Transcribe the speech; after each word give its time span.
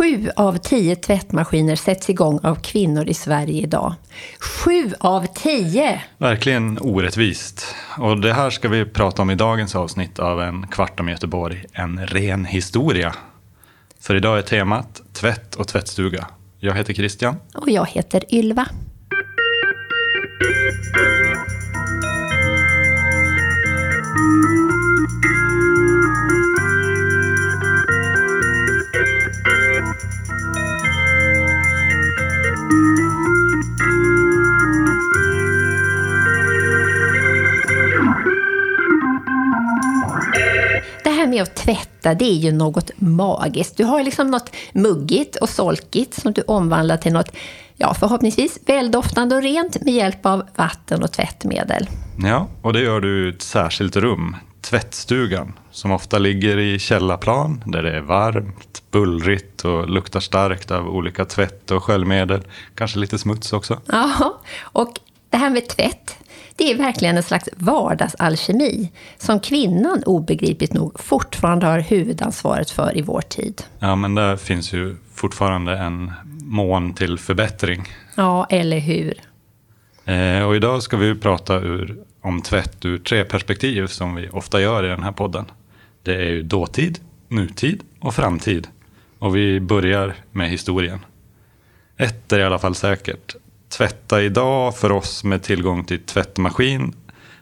Sju 0.00 0.30
av 0.36 0.58
tio 0.58 0.96
tvättmaskiner 0.96 1.76
sätts 1.76 2.10
igång 2.10 2.40
av 2.42 2.54
kvinnor 2.54 3.08
i 3.08 3.14
Sverige 3.14 3.62
idag. 3.62 3.94
Sju 4.38 4.92
av 5.00 5.26
tio! 5.26 6.02
Verkligen 6.18 6.78
orättvist. 6.80 7.74
Och 7.98 8.20
det 8.20 8.32
här 8.32 8.50
ska 8.50 8.68
vi 8.68 8.84
prata 8.84 9.22
om 9.22 9.30
i 9.30 9.34
dagens 9.34 9.74
avsnitt 9.74 10.18
av 10.18 10.42
En 10.42 10.66
kvart 10.66 11.00
om 11.00 11.08
Göteborg, 11.08 11.64
en 11.72 12.06
ren 12.06 12.44
historia. 12.44 13.14
För 14.00 14.14
idag 14.14 14.38
är 14.38 14.42
temat 14.42 15.02
tvätt 15.12 15.54
och 15.54 15.68
tvättstuga. 15.68 16.26
Jag 16.58 16.74
heter 16.74 16.94
Christian. 16.94 17.36
Och 17.54 17.70
jag 17.70 17.86
heter 17.86 18.34
Ylva. 18.34 18.66
Med 41.40 41.48
att 41.48 41.54
tvätta, 41.54 42.14
det 42.14 42.24
är 42.24 42.36
ju 42.36 42.52
något 42.52 42.90
magiskt. 42.96 43.76
Du 43.76 43.84
har 43.84 44.02
liksom 44.02 44.30
något 44.30 44.56
muggigt 44.72 45.36
och 45.36 45.48
solkigt 45.48 46.14
som 46.14 46.32
du 46.32 46.42
omvandlar 46.42 46.96
till 46.96 47.12
något, 47.12 47.30
ja 47.76 47.94
förhoppningsvis 47.94 48.58
väldoftande 48.66 49.36
och 49.36 49.42
rent 49.42 49.82
med 49.82 49.94
hjälp 49.94 50.26
av 50.26 50.46
vatten 50.56 51.02
och 51.02 51.12
tvättmedel. 51.12 51.88
Ja, 52.18 52.48
och 52.62 52.72
det 52.72 52.80
gör 52.80 53.00
du 53.00 53.26
i 53.26 53.34
ett 53.34 53.42
särskilt 53.42 53.96
rum, 53.96 54.36
tvättstugan, 54.60 55.52
som 55.70 55.90
ofta 55.90 56.18
ligger 56.18 56.58
i 56.58 56.78
källarplan 56.78 57.62
där 57.66 57.82
det 57.82 57.96
är 57.96 58.00
varmt, 58.00 58.82
bullrigt 58.90 59.64
och 59.64 59.88
luktar 59.88 60.20
starkt 60.20 60.70
av 60.70 60.88
olika 60.88 61.24
tvätt 61.24 61.70
och 61.70 61.84
sköljmedel. 61.84 62.40
Kanske 62.74 62.98
lite 62.98 63.18
smuts 63.18 63.52
också. 63.52 63.80
Ja, 63.86 64.40
och 64.60 64.94
det 65.30 65.36
här 65.36 65.50
med 65.50 65.68
tvätt, 65.68 66.16
det 66.60 66.70
är 66.70 66.76
verkligen 66.76 67.16
en 67.16 67.22
slags 67.22 67.48
vardagsalkemi 67.56 68.92
som 69.18 69.40
kvinnan 69.40 70.02
obegripligt 70.06 70.72
nog 70.72 71.00
fortfarande 71.00 71.66
har 71.66 71.78
huvudansvaret 71.78 72.70
för 72.70 72.96
i 72.96 73.02
vår 73.02 73.20
tid. 73.20 73.62
Ja, 73.78 73.96
men 73.96 74.14
där 74.14 74.36
finns 74.36 74.72
ju 74.72 74.96
fortfarande 75.14 75.78
en 75.78 76.12
mån 76.42 76.94
till 76.94 77.18
förbättring. 77.18 77.84
Ja, 78.14 78.46
eller 78.50 78.78
hur? 78.78 79.14
Eh, 80.04 80.42
och 80.42 80.56
idag 80.56 80.82
ska 80.82 80.96
vi 80.96 81.14
prata 81.14 81.54
ur, 81.54 81.96
om 82.20 82.42
tvätt 82.42 82.84
ur 82.84 82.98
tre 82.98 83.24
perspektiv 83.24 83.86
som 83.86 84.14
vi 84.14 84.28
ofta 84.28 84.60
gör 84.60 84.84
i 84.84 84.88
den 84.88 85.02
här 85.02 85.12
podden. 85.12 85.44
Det 86.02 86.14
är 86.14 86.28
ju 86.28 86.42
dåtid, 86.42 86.98
nutid 87.28 87.80
och 88.00 88.14
framtid. 88.14 88.68
Och 89.18 89.36
vi 89.36 89.60
börjar 89.60 90.14
med 90.32 90.50
historien. 90.50 90.98
Ett 91.96 92.32
är 92.32 92.38
i 92.38 92.44
alla 92.44 92.58
fall 92.58 92.74
säkert. 92.74 93.36
Tvätta 93.70 94.22
idag 94.22 94.76
för 94.76 94.92
oss 94.92 95.24
med 95.24 95.42
tillgång 95.42 95.84
till 95.84 96.00
tvättmaskin 96.00 96.94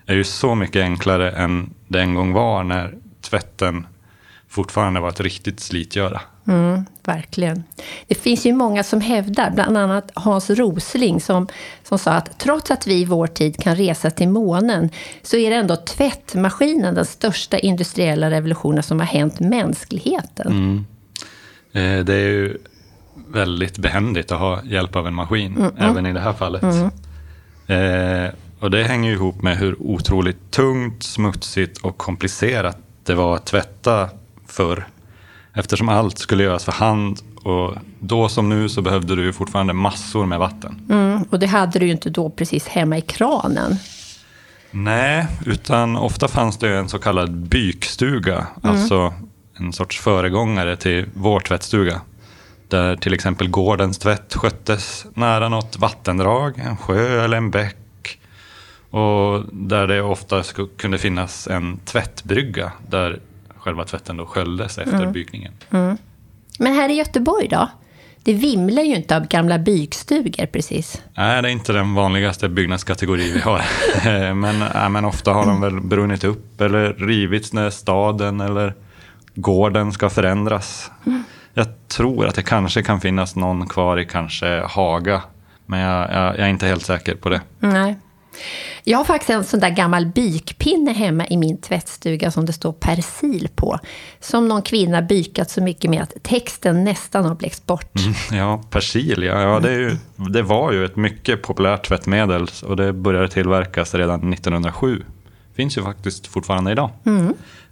är 0.07 0.15
ju 0.15 0.25
så 0.25 0.55
mycket 0.55 0.83
enklare 0.83 1.31
än 1.31 1.75
det 1.89 2.01
en 2.01 2.15
gång 2.15 2.33
var 2.33 2.65
när 2.65 2.95
tvätten 3.20 3.87
fortfarande 4.48 5.01
var 5.01 5.09
ett 5.09 5.20
riktigt 5.20 5.61
slitgöra. 5.61 6.20
Mm, 6.48 6.85
verkligen. 7.05 7.65
Det 8.07 8.15
finns 8.15 8.47
ju 8.47 8.53
många 8.53 8.83
som 8.85 9.01
hävdar, 9.01 9.51
bland 9.51 9.79
annat 9.79 10.11
Hans 10.15 10.51
Rosling, 10.51 11.20
som, 11.20 11.48
som 11.83 11.98
sa 11.98 12.11
att 12.11 12.39
trots 12.39 12.70
att 12.70 12.87
vi 12.87 12.95
i 12.95 13.05
vår 13.05 13.27
tid 13.27 13.63
kan 13.63 13.77
resa 13.77 14.11
till 14.11 14.29
månen, 14.29 14.91
så 15.23 15.37
är 15.37 15.51
det 15.51 15.57
ändå 15.57 15.77
tvättmaskinen 15.77 16.95
den 16.95 17.07
största 17.07 17.59
industriella 17.59 18.31
revolutionen 18.31 18.83
som 18.83 19.01
har 19.01 19.07
hänt 19.07 19.41
mänskligheten. 19.41 20.47
Mm. 20.53 20.87
Eh, 21.73 22.05
det 22.05 22.15
är 22.15 22.29
ju 22.29 22.59
väldigt 23.28 23.78
behändigt 23.78 24.33
att 24.33 24.38
ha 24.38 24.62
hjälp 24.64 24.97
av 24.97 25.06
en 25.06 25.14
maskin, 25.14 25.56
Mm, 25.56 25.72
även 25.77 26.06
i 26.06 26.12
det 26.12 26.20
här 26.20 26.33
fallet. 26.33 26.62
Eh, 27.66 28.34
och 28.61 28.70
det 28.70 28.84
hänger 28.84 29.12
ihop 29.12 29.42
med 29.42 29.58
hur 29.58 29.83
otroligt 29.83 30.51
tungt, 30.51 31.02
smutsigt 31.02 31.78
och 31.78 31.98
komplicerat 31.98 32.78
det 33.05 33.14
var 33.14 33.34
att 33.34 33.46
tvätta 33.46 34.08
förr. 34.46 34.86
Eftersom 35.55 35.89
allt 35.89 36.18
skulle 36.18 36.42
göras 36.42 36.64
för 36.64 36.73
hand 36.73 37.20
och 37.42 37.74
då 38.01 38.28
som 38.28 38.48
nu 38.48 38.68
så 38.68 38.83
behövde 38.83 39.17
du 39.17 39.33
fortfarande 39.33 39.73
massor 39.73 40.27
med 40.27 40.39
vatten. 40.39 40.86
Mm, 40.90 41.23
och 41.30 41.39
det 41.39 41.46
hade 41.46 41.78
du 41.78 41.86
ju 41.86 41.92
inte 41.92 42.11
då 42.11 42.30
precis 42.30 42.68
hemma 42.68 42.98
i 42.98 43.01
kranen. 43.01 43.77
Nej, 44.70 45.27
utan 45.46 45.96
ofta 45.96 46.28
fanns 46.28 46.58
det 46.58 46.77
en 46.77 46.89
så 46.89 46.98
kallad 46.98 47.33
bykstuga, 47.33 48.46
alltså 48.62 49.14
en 49.57 49.73
sorts 49.73 50.01
föregångare 50.01 50.77
till 50.77 51.07
vår 51.14 51.40
tvättstuga. 51.40 52.01
Där 52.68 52.96
till 52.96 53.14
exempel 53.14 53.48
gårdens 53.48 53.98
tvätt 53.98 54.34
sköttes 54.34 55.06
nära 55.14 55.48
något 55.48 55.79
vattendrag, 55.79 56.58
en 56.58 56.77
sjö 56.77 57.24
eller 57.24 57.36
en 57.36 57.51
bäck. 57.51 57.77
Och 58.90 59.45
där 59.52 59.86
det 59.86 60.02
ofta 60.02 60.42
kunde 60.77 60.98
finnas 60.98 61.48
en 61.48 61.78
tvättbrygga 61.84 62.73
där 62.89 63.20
själva 63.57 63.84
tvätten 63.84 64.17
då 64.17 64.27
sköljdes 64.27 64.78
efter 64.78 65.07
bykningen. 65.07 65.52
Men 66.58 66.74
här 66.74 66.89
i 66.89 66.95
Göteborg 66.95 67.48
då? 67.48 67.68
Det 68.23 68.34
vimlar 68.34 68.83
ju 68.83 68.96
inte 68.96 69.17
av 69.17 69.27
gamla 69.27 69.58
bykstugor 69.58 70.46
precis. 70.46 71.02
Nej, 71.14 71.42
det 71.42 71.48
är 71.48 71.52
inte 71.52 71.73
den 71.73 71.95
vanligaste 71.95 72.48
byggnadskategori 72.48 73.33
vi 73.33 73.40
har. 73.40 73.62
men, 74.34 74.58
nej, 74.58 74.89
men 74.89 75.05
ofta 75.05 75.33
har 75.33 75.46
de 75.46 75.61
väl 75.61 75.80
brunnit 75.80 76.24
upp 76.24 76.61
eller 76.61 76.92
rivits 76.92 77.52
när 77.52 77.70
staden 77.70 78.40
eller 78.40 78.74
gården 79.34 79.92
ska 79.92 80.11
förändras. 80.11 80.90
Jag 81.58 81.89
tror 81.89 82.27
att 82.27 82.35
det 82.35 82.42
kanske 82.42 82.83
kan 82.83 83.01
finnas 83.01 83.36
någon 83.36 83.69
kvar 83.69 83.98
i 83.98 84.05
kanske 84.05 84.63
Haga. 84.69 85.23
Men 85.67 85.80
jag, 85.80 86.11
jag, 86.11 86.39
jag 86.39 86.46
är 86.46 86.48
inte 86.48 86.67
helt 86.67 86.85
säker 86.85 87.14
på 87.14 87.29
det. 87.29 87.41
Nej. 87.61 87.96
Jag 88.85 88.98
har 88.98 89.05
faktiskt 89.05 89.30
en 89.30 89.45
sån 89.45 89.61
där 89.61 89.70
gammal 89.70 90.07
bykpinne 90.07 90.92
hemma 90.92 91.27
i 91.27 91.36
min 91.36 91.61
tvättstuga 91.61 92.30
som 92.30 92.46
det 92.46 92.52
står 92.52 92.73
persil 92.73 93.48
på. 93.55 93.79
Som 94.20 94.48
någon 94.48 94.63
kvinna 94.63 95.02
bykat 95.02 95.51
så 95.51 95.63
mycket 95.63 95.91
med 95.91 96.02
att 96.02 96.13
texten 96.23 96.85
nästan 96.85 97.24
har 97.24 97.35
blekts 97.35 97.67
bort. 97.67 97.92
Ja, 98.33 98.63
persil, 98.70 99.23
ja, 99.23 99.42
ja 99.42 99.61
det, 99.61 99.73
ju, 99.73 99.96
det 100.17 100.42
var 100.42 100.73
ju 100.73 100.85
ett 100.85 100.96
mycket 100.96 101.42
populärt 101.42 101.89
tvättmedel 101.89 102.46
och 102.64 102.77
det 102.77 102.92
började 102.92 103.29
tillverkas 103.29 103.95
redan 103.95 104.33
1907. 104.33 105.02
Finns 105.57 105.79
ju 105.79 105.83
faktiskt 105.83 106.27
fortfarande 106.27 106.73
idag. 106.73 106.90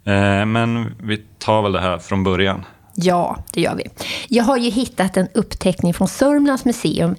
Eh, 0.05 0.47
men 0.47 0.95
vi 1.03 1.23
tar 1.39 1.63
väl 1.63 1.73
det 1.73 1.81
här 1.81 1.99
från 1.99 2.25
början. 2.25 2.65
Ja, 2.97 3.37
det 3.53 3.61
gör 3.61 3.75
vi. 3.75 3.85
Jag 4.29 4.45
har 4.45 4.57
ju 4.57 4.71
hittat 4.71 5.17
en 5.17 5.29
uppteckning 5.35 5.95
från 5.95 6.09
Sörmlands 6.09 6.65
museum 6.65 7.17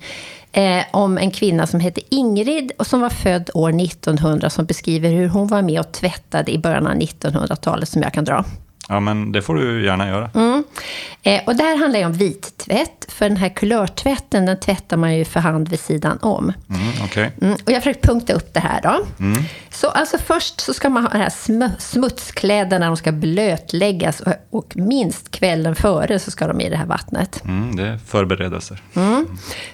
eh, 0.52 0.84
om 0.92 1.18
en 1.18 1.32
kvinna 1.32 1.68
som 1.68 1.80
hette 1.80 2.02
Ingrid 2.10 2.72
och 2.78 2.88
som 2.88 3.02
var 3.02 3.10
född 3.10 3.50
år 3.54 3.82
1900 3.82 4.50
som 4.50 4.66
beskriver 4.66 5.10
hur 5.10 5.28
hon 5.28 5.48
var 5.48 5.62
med 5.62 5.80
och 5.80 5.92
tvättade 5.92 6.52
i 6.52 6.58
början 6.58 6.88
av 6.88 6.94
1900-talet 6.94 7.90
som 7.90 8.02
jag 8.02 8.14
kan 8.14 8.26
dra. 8.26 8.46
Ja, 8.90 9.00
men 9.00 9.32
det 9.32 9.42
får 9.42 9.56
du 9.56 9.86
gärna 9.86 10.08
göra. 10.08 10.30
Mm. 10.36 10.64
Eh, 11.24 11.42
och 11.46 11.56
där 11.56 11.78
handlar 11.80 12.00
det 12.00 12.06
om 12.06 12.14
vittvätt, 12.14 13.06
för 13.10 13.30
den 13.30 13.38
här 13.38 13.50
kulörtvätten 13.50 14.46
den 14.46 14.60
tvättar 14.60 14.98
man 14.98 15.16
ju 15.18 15.26
för 15.26 15.40
hand 15.40 15.70
vid 15.70 15.80
sidan 15.80 16.18
om. 16.22 16.54
Mm, 16.70 16.94
Okej. 17.04 17.32
Mm, 17.42 17.54
och 17.54 17.62
jag 17.72 17.74
har 17.74 17.80
försökt 17.82 18.06
punkta 18.06 18.34
upp 18.34 18.54
det 18.54 18.60
här 18.60 18.82
då. 18.82 19.06
Så 19.70 19.90
alltså 19.90 20.18
först 20.18 20.60
så 20.60 20.74
ska 20.74 20.90
man 20.90 21.04
ha 21.04 21.10
de 21.12 21.18
här 21.18 21.30
sm- 21.30 21.72
smutskläderna, 21.80 22.86
de 22.86 22.98
ska 22.98 23.12
blötläggas 23.12 24.20
och, 24.20 24.34
och 24.50 24.78
minst 24.78 25.32
kvällen 25.32 25.76
före 25.76 26.20
så 26.20 26.32
ska 26.32 26.48
de 26.48 26.62
i 26.62 26.70
det 26.70 26.78
här 26.78 26.86
vattnet. 26.86 27.44
Mm, 27.46 27.76
det 27.76 27.84
är 27.88 27.98
förberedelser. 27.98 28.82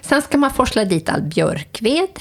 Sen 0.02 0.22
ska 0.22 0.38
man 0.38 0.54
forsla 0.54 0.86
dit 0.86 1.10
all 1.10 1.22
björkved. 1.22 2.20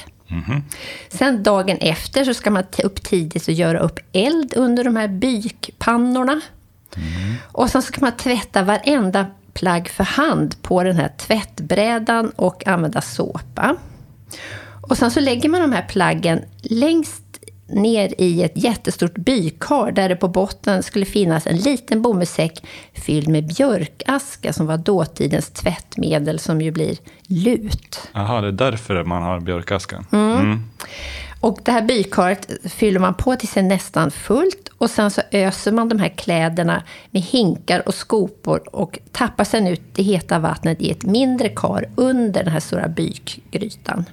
Sen 1.09 1.43
dagen 1.43 1.77
efter 1.77 2.25
så 2.25 2.33
ska 2.33 2.51
man 2.51 2.63
upp 2.83 3.03
tidigt 3.03 3.47
och 3.47 3.53
göra 3.53 3.79
upp 3.79 3.99
eld 4.13 4.53
under 4.57 4.83
de 4.83 4.95
här 4.95 5.07
bykpannorna. 5.07 6.41
Och 7.51 7.69
sen 7.69 7.81
ska 7.81 8.01
man 8.01 8.11
tvätta 8.11 8.63
varenda 8.63 9.25
plagg 9.53 9.89
för 9.89 10.03
hand 10.03 10.61
på 10.61 10.83
den 10.83 10.95
här 10.95 11.11
tvättbrädan 11.17 12.29
och 12.35 12.67
använda 12.67 13.01
såpa. 13.01 13.75
Och 14.81 14.97
sen 14.97 15.11
så 15.11 15.19
lägger 15.19 15.49
man 15.49 15.61
de 15.61 15.71
här 15.71 15.85
plaggen 15.89 16.41
längst 16.61 17.23
ner 17.67 18.13
i 18.17 18.43
ett 18.43 18.51
jättestort 18.55 19.15
bykar 19.15 19.91
där 19.91 20.09
det 20.09 20.15
på 20.15 20.27
botten 20.27 20.83
skulle 20.83 21.05
finnas 21.05 21.47
en 21.47 21.57
liten 21.57 22.01
bomullssäck 22.01 22.65
fylld 22.93 23.27
med 23.27 23.47
björkaska 23.47 24.53
som 24.53 24.65
var 24.65 24.77
dåtidens 24.77 25.49
tvättmedel 25.49 26.39
som 26.39 26.61
ju 26.61 26.71
blir 26.71 26.97
lut. 27.27 27.99
Jaha, 28.13 28.41
det 28.41 28.47
är 28.47 28.51
därför 28.51 29.03
man 29.03 29.23
har 29.23 29.39
björkaskan. 29.39 30.05
Och 31.39 31.59
det 31.63 31.71
här 31.71 31.81
bykaret 31.81 32.47
fyller 32.71 32.99
man 32.99 33.13
på 33.13 33.35
tills 33.35 33.53
det 33.53 33.59
är 33.59 33.63
nästan 33.63 34.11
fullt 34.11 34.62
och 34.83 34.89
sen 34.89 35.11
så 35.11 35.21
öser 35.31 35.71
man 35.71 35.89
de 35.89 35.99
här 35.99 36.09
kläderna 36.09 36.83
med 37.11 37.21
hinkar 37.21 37.87
och 37.87 37.93
skopor 37.93 38.75
och 38.75 38.99
tappar 39.11 39.43
sen 39.43 39.67
ut 39.67 39.81
det 39.93 40.03
heta 40.03 40.39
vattnet 40.39 40.81
i 40.81 40.91
ett 40.91 41.03
mindre 41.03 41.49
kar 41.49 41.89
under 41.95 42.43
den 42.43 42.53
här 42.53 42.59
stora 42.59 42.87
bykgrytan. 42.87 44.05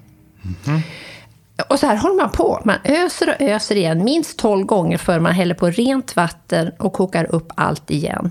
Och 1.69 1.79
så 1.79 1.87
här 1.87 1.97
håller 1.97 2.17
man 2.17 2.31
på. 2.31 2.61
Man 2.65 2.77
öser 2.85 3.29
och 3.29 3.41
öser 3.41 3.77
igen 3.77 4.05
minst 4.05 4.39
12 4.39 4.67
gånger 4.67 4.99
för 4.99 5.21
man 5.21 5.33
häller 5.33 5.55
på 5.55 5.71
rent 5.71 6.17
vatten 6.17 6.73
och 6.79 6.93
kokar 6.93 7.35
upp 7.35 7.53
allt 7.55 7.91
igen. 7.91 8.31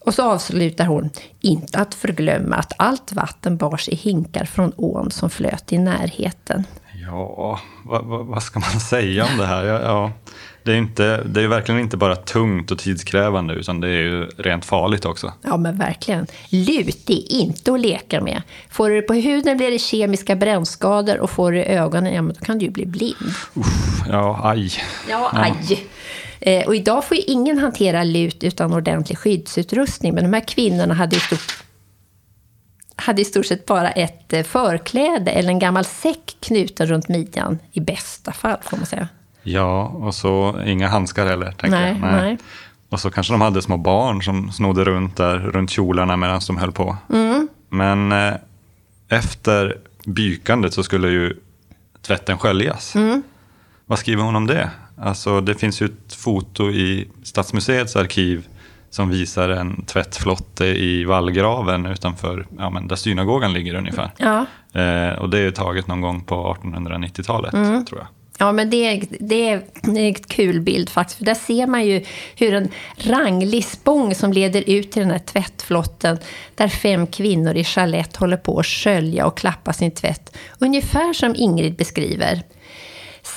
Och 0.00 0.14
så 0.14 0.22
avslutar 0.32 0.84
hon, 0.84 1.10
inte 1.40 1.78
att 1.78 1.94
förglömma 1.94 2.56
att 2.56 2.72
allt 2.78 3.12
vatten 3.12 3.56
bars 3.56 3.88
i 3.88 3.94
hinkar 3.94 4.44
från 4.44 4.72
ån 4.76 5.10
som 5.10 5.30
flöt 5.30 5.72
i 5.72 5.78
närheten. 5.78 6.64
Ja, 6.94 7.60
vad, 7.84 8.04
vad, 8.04 8.26
vad 8.26 8.42
ska 8.42 8.60
man 8.60 8.80
säga 8.90 9.24
om 9.24 9.36
det 9.36 9.46
här? 9.46 9.64
Ja, 9.64 9.80
ja, 9.82 10.12
det, 10.62 10.72
är 10.72 10.76
inte, 10.76 11.22
det 11.24 11.42
är 11.42 11.48
verkligen 11.48 11.80
inte 11.80 11.96
bara 11.96 12.16
tungt 12.16 12.70
och 12.70 12.78
tidskrävande, 12.78 13.54
utan 13.54 13.80
det 13.80 13.88
är 13.88 14.02
ju 14.02 14.24
rent 14.24 14.64
farligt 14.64 15.04
också. 15.04 15.32
Ja, 15.42 15.56
men 15.56 15.78
verkligen. 15.78 16.26
Lut 16.50 17.10
är 17.10 17.32
inte 17.32 17.72
att 17.72 17.80
leka 17.80 18.20
med. 18.20 18.42
Får 18.70 18.88
du 18.88 18.96
det 18.96 19.02
på 19.02 19.14
huden 19.14 19.56
blir 19.56 19.70
det 19.70 19.78
kemiska 19.78 20.36
brännskador 20.36 21.18
och 21.18 21.30
får 21.30 21.52
du 21.52 21.58
det 21.58 21.64
i 21.64 21.68
ögonen, 21.68 22.14
ja, 22.14 22.22
men 22.22 22.34
då 22.38 22.44
kan 22.44 22.58
du 22.58 22.64
ju 22.64 22.70
bli 22.70 22.86
blind. 22.86 23.34
Uff, 23.54 24.02
ja, 24.08 24.40
aj. 24.44 24.70
Ja, 25.10 25.30
aj. 25.32 25.88
Eh, 26.40 26.66
och 26.66 26.76
idag 26.76 27.04
får 27.04 27.16
ju 27.16 27.22
ingen 27.22 27.58
hantera 27.58 28.04
lut 28.04 28.44
utan 28.44 28.72
ordentlig 28.72 29.18
skyddsutrustning, 29.18 30.14
men 30.14 30.24
de 30.24 30.32
här 30.32 30.48
kvinnorna 30.48 30.94
hade 30.94 31.16
ju 31.16 31.20
stort 31.20 31.64
hade 33.00 33.22
i 33.22 33.24
stort 33.24 33.46
sett 33.46 33.66
bara 33.66 33.90
ett 33.90 34.32
eh, 34.32 34.42
förkläde 34.42 35.30
eller 35.30 35.48
en 35.48 35.58
gammal 35.58 35.84
säck 35.84 36.36
knuten 36.40 36.86
runt 36.86 37.08
midjan, 37.08 37.58
i 37.72 37.80
bästa 37.80 38.32
fall 38.32 38.58
får 38.62 38.76
man 38.76 38.86
säga. 38.86 39.08
Ja, 39.52 39.82
och 39.86 40.14
så 40.14 40.60
inga 40.66 40.88
handskar 40.88 41.26
heller. 41.26 41.52
Tänker 41.52 41.80
Nej, 41.80 41.96
jag. 42.02 42.12
nej. 42.12 42.38
Och 42.90 43.00
så 43.00 43.10
kanske 43.10 43.32
de 43.32 43.40
hade 43.40 43.62
små 43.62 43.76
barn 43.76 44.22
som 44.22 44.52
snodde 44.52 44.84
runt 44.84 45.16
där, 45.16 45.38
runt 45.38 45.70
kjolarna 45.70 46.16
medan 46.16 46.40
de 46.46 46.56
höll 46.56 46.72
på. 46.72 46.96
Mm. 47.12 47.48
Men 47.70 48.12
eh, 48.12 48.34
efter 49.08 49.76
bykandet 50.04 50.74
så 50.74 50.82
skulle 50.82 51.08
ju 51.08 51.36
tvätten 52.06 52.38
sköljas. 52.38 52.94
Mm. 52.96 53.22
Vad 53.86 53.98
skriver 53.98 54.22
hon 54.22 54.36
om 54.36 54.46
det? 54.46 54.70
Alltså 55.00 55.40
det 55.40 55.54
finns 55.54 55.82
ju 55.82 55.86
ett 55.86 56.14
foto 56.14 56.70
i 56.70 57.08
Stadsmuseets 57.22 57.96
arkiv 57.96 58.46
som 58.90 59.08
visar 59.08 59.48
en 59.48 59.84
tvättflotte 59.84 60.66
i 60.66 61.04
vallgraven 61.04 61.86
utanför 61.86 62.46
ja, 62.58 62.70
men 62.70 62.88
där 62.88 62.96
synagogan 62.96 63.52
ligger 63.52 63.74
ungefär. 63.74 64.10
Ja. 64.16 64.46
Eh, 64.80 65.18
och 65.18 65.30
det 65.30 65.38
är 65.38 65.50
taget 65.50 65.86
någon 65.86 66.00
gång 66.00 66.20
på 66.24 66.56
1890-talet 66.62 67.54
Mm. 67.54 67.84
tror 67.86 68.00
jag. 68.00 68.08
Ja, 68.38 68.52
men 68.52 68.70
det 68.70 68.76
är, 68.76 69.02
det, 69.20 69.48
är, 69.48 69.62
det 69.82 70.00
är 70.00 70.06
en 70.06 70.14
kul 70.14 70.60
bild 70.60 70.88
faktiskt. 70.88 71.18
För 71.18 71.24
där 71.24 71.34
ser 71.34 71.66
man 71.66 71.86
ju 71.86 72.04
hur 72.36 72.54
en 72.54 72.68
ranglig 72.96 73.64
spång 73.64 74.14
som 74.14 74.32
leder 74.32 74.70
ut 74.70 74.92
till 74.92 75.02
den 75.02 75.10
här 75.10 75.18
tvättflotten, 75.18 76.18
där 76.54 76.68
fem 76.68 77.06
kvinnor 77.06 77.56
i 77.56 77.64
chalett 77.64 78.16
håller 78.16 78.36
på 78.36 78.58
att 78.58 78.66
skölja 78.66 79.26
och 79.26 79.38
klappa 79.38 79.72
sin 79.72 79.90
tvätt. 79.90 80.36
Ungefär 80.58 81.12
som 81.12 81.34
Ingrid 81.36 81.76
beskriver. 81.76 82.42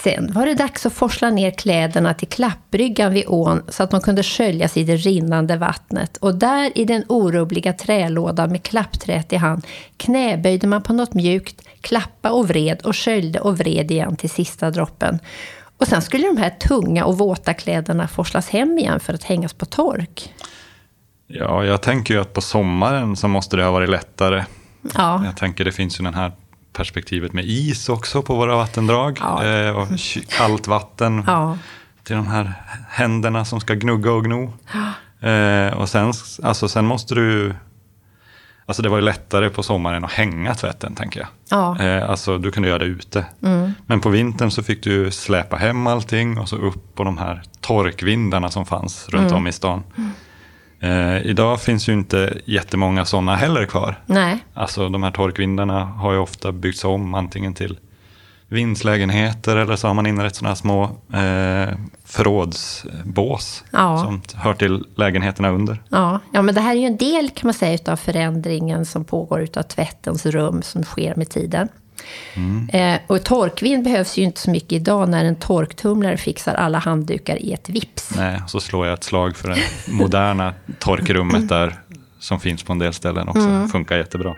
Sen 0.03 0.33
var 0.33 0.45
det 0.45 0.53
dags 0.55 0.85
att 0.85 0.93
forsla 0.93 1.29
ner 1.29 1.51
kläderna 1.51 2.13
till 2.13 2.27
klappbryggan 2.27 3.13
vid 3.13 3.25
ån 3.27 3.63
så 3.67 3.83
att 3.83 3.91
de 3.91 4.01
kunde 4.01 4.23
sköljas 4.23 4.77
i 4.77 4.83
det 4.83 4.95
rinnande 4.95 5.57
vattnet. 5.57 6.17
Och 6.17 6.35
där 6.35 6.77
i 6.77 6.85
den 6.85 7.03
orubbliga 7.07 7.73
trälådan 7.73 8.51
med 8.51 8.63
klappträet 8.63 9.33
i 9.33 9.35
hand 9.35 9.67
knäböjde 9.97 10.67
man 10.67 10.83
på 10.83 10.93
något 10.93 11.13
mjukt, 11.13 11.61
klappa 11.81 12.31
och 12.31 12.47
vred 12.47 12.81
och 12.81 12.95
sköljde 12.95 13.39
och 13.39 13.57
vred 13.57 13.91
igen 13.91 14.15
till 14.15 14.29
sista 14.29 14.71
droppen. 14.71 15.19
Och 15.77 15.87
sen 15.87 16.01
skulle 16.01 16.27
de 16.27 16.37
här 16.37 16.49
tunga 16.49 17.05
och 17.05 17.17
våta 17.17 17.53
kläderna 17.53 18.07
forslas 18.07 18.49
hem 18.49 18.77
igen 18.77 18.99
för 18.99 19.13
att 19.13 19.23
hängas 19.23 19.53
på 19.53 19.65
tork. 19.65 20.33
Ja, 21.27 21.65
jag 21.65 21.81
tänker 21.81 22.13
ju 22.13 22.21
att 22.21 22.33
på 22.33 22.41
sommaren 22.41 23.15
så 23.15 23.27
måste 23.27 23.57
det 23.57 23.63
ha 23.63 23.71
varit 23.71 23.89
lättare. 23.89 24.45
Ja, 24.95 25.25
Jag 25.25 25.37
tänker 25.37 25.65
det 25.65 25.71
finns 25.71 25.99
ju 25.99 26.03
det 26.03 26.17
här 26.17 26.31
perspektivet 26.73 27.33
med 27.33 27.45
is 27.45 27.89
också 27.89 28.21
på 28.21 28.35
våra 28.35 28.55
vattendrag. 28.55 29.17
Ja. 29.21 29.45
Eh, 29.45 29.69
och 29.77 29.87
kallt 30.29 30.67
vatten 30.67 31.23
ja, 31.27 31.57
till 32.03 32.15
de 32.15 32.27
här 32.27 32.53
händerna 32.89 33.45
som 33.45 33.59
ska 33.59 33.73
gnugga 33.73 34.11
och 34.11 34.23
gno. 34.25 34.53
Eh, 35.19 35.73
och 35.73 35.89
sen, 35.89 36.13
alltså, 36.43 36.67
sen 36.67 36.85
måste 36.85 37.15
du... 37.15 37.55
Alltså 38.65 38.83
det 38.83 38.89
var 38.89 38.97
ju 38.97 39.03
lättare 39.03 39.49
på 39.49 39.63
sommaren 39.63 40.05
att 40.05 40.11
hänga 40.11 40.55
tvätten, 40.55 40.95
tänker 40.95 41.19
jag. 41.19 41.29
ja, 41.49 41.79
Eh, 41.79 42.09
alltså 42.09 42.37
du 42.37 42.51
kunde 42.51 42.69
göra 42.69 42.79
det 42.79 42.85
ute. 42.85 43.25
Men 43.85 43.99
på 44.01 44.09
vintern 44.09 44.51
så 44.51 44.63
fick 44.63 44.83
du 44.83 45.11
släpa 45.11 45.55
hem 45.55 45.87
allting 45.87 46.37
och 46.37 46.49
så 46.49 46.55
upp 46.55 46.95
på 46.95 47.03
de 47.03 47.17
här 47.17 47.41
torkvindarna 47.61 48.49
som 48.51 48.65
fanns 48.65 49.09
runt 49.09 49.31
om 49.31 49.47
i 49.47 49.51
stan. 49.51 49.83
Eh, 50.83 51.17
idag 51.25 51.61
finns 51.61 51.89
ju 51.89 51.93
inte 51.93 52.37
jättemånga 52.45 53.05
sådana 53.05 53.35
heller 53.35 53.65
kvar. 53.65 53.95
nej, 54.05 54.37
Alltså 54.53 54.89
de 54.89 55.03
här 55.03 55.11
torkvindarna 55.11 55.83
har 55.85 56.13
ju 56.13 56.19
ofta 56.19 56.51
byggts 56.51 56.83
om 56.83 57.13
antingen 57.13 57.53
till 57.53 57.79
vindslägenheter 58.47 59.57
eller 59.57 59.75
så 59.75 59.87
har 59.87 59.93
man 59.93 60.05
inrett 60.05 60.35
sådana 60.35 60.49
här 60.49 60.55
små 60.55 60.83
eh, 61.13 61.77
förrådsbås 62.05 63.63
Ja. 63.71 63.97
som 63.97 64.21
hör 64.35 64.53
till 64.53 64.85
lägenheterna 64.95 65.49
under. 65.49 65.83
Ja, 65.89 66.19
ja, 66.33 66.41
men 66.41 66.55
det 66.55 66.61
här 66.61 66.71
är 66.75 66.79
ju 66.79 66.85
en 66.85 66.97
del 66.97 67.29
kan 67.29 67.47
man 67.47 67.53
säga 67.53 67.73
utav 67.73 67.95
förändringen 67.95 68.85
som 68.85 69.05
pågår 69.05 69.41
utav 69.41 69.63
tvättens 69.63 70.25
rum 70.25 70.61
som 70.61 70.83
sker 70.83 71.15
med 71.15 71.29
tiden. 71.29 71.69
Eh, 72.73 72.99
och 73.07 73.23
torkvind 73.23 73.83
behövs 73.83 74.17
ju 74.17 74.23
inte 74.23 74.41
så 74.41 74.51
mycket 74.51 74.71
idag 74.71 75.09
när 75.09 75.25
en 75.25 75.35
torktumlare 75.35 76.17
fixar 76.17 76.53
alla 76.53 76.77
handdukar 76.77 77.35
i 77.41 77.53
ett 77.53 77.69
vips. 77.69 78.15
Nej, 78.15 78.41
så 78.47 78.59
slår 78.59 78.85
jag 78.85 78.93
ett 78.93 79.03
slag 79.03 79.35
för 79.35 79.49
det 79.49 79.57
moderna 79.87 80.53
torkrummet 80.79 81.49
där 81.49 81.79
som 82.19 82.39
finns 82.39 82.63
på 82.63 82.73
en 82.73 82.79
del 82.79 82.93
ställen 82.93 83.29
också. 83.29 83.67
Funkar 83.71 83.97
jättebra. 83.97 84.35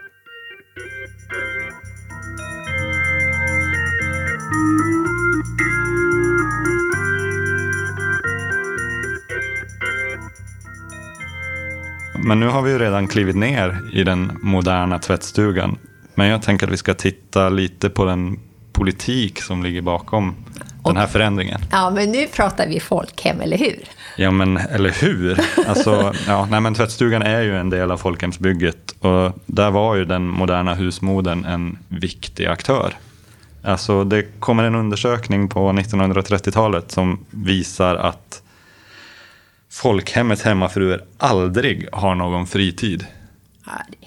Men 12.25 12.39
nu 12.39 12.47
har 12.47 12.61
vi 12.61 12.71
ju 12.71 12.79
redan 12.79 13.07
klivit 13.07 13.35
ner 13.35 13.79
i 13.91 14.03
den 14.03 14.37
moderna 14.41 14.99
tvättstugan. 14.99 15.77
Men 16.15 16.27
jag 16.27 16.41
tänker 16.41 16.67
att 16.67 16.73
vi 16.73 16.77
ska 16.77 16.93
titta 16.93 17.49
lite 17.49 17.89
på 17.89 18.05
den 18.05 18.39
politik 18.73 19.41
som 19.41 19.63
ligger 19.63 19.81
bakom 19.81 20.35
den 20.83 20.97
här 20.97 21.07
förändringen. 21.07 21.61
Ja, 21.71 21.89
men 21.89 22.11
nu 22.11 22.27
pratar 22.27 22.67
vi 22.67 22.79
folkhem, 22.79 23.41
eller 23.41 23.57
hur? 23.57 23.79
Ja, 24.17 24.31
men 24.31 24.57
eller 24.57 24.89
hur? 25.01 25.39
Alltså, 25.67 26.13
ja, 26.27 26.47
nej, 26.51 26.61
men 26.61 26.73
tvättstugan 26.73 27.21
är 27.21 27.41
ju 27.41 27.57
en 27.57 27.69
del 27.69 27.91
av 27.91 27.97
folkhemsbygget 27.97 28.95
och 28.99 29.31
där 29.45 29.71
var 29.71 29.95
ju 29.95 30.05
den 30.05 30.27
moderna 30.27 30.73
husmodern 30.73 31.45
en 31.45 31.77
viktig 31.87 32.45
aktör. 32.45 32.93
Alltså, 33.63 34.03
det 34.03 34.39
kommer 34.39 34.63
en 34.63 34.75
undersökning 34.75 35.49
på 35.49 35.71
1930-talet 35.71 36.91
som 36.91 37.25
visar 37.29 37.95
att 37.95 38.41
folkhemmets 39.71 40.43
hemmafruar 40.43 41.01
aldrig 41.17 41.87
har 41.91 42.15
någon 42.15 42.47
fritid. 42.47 43.05